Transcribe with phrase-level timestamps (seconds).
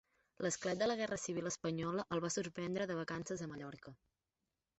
[0.43, 3.95] L'esclat de la guerra civil espanyola el va sorprendre de vacances a Mallorca.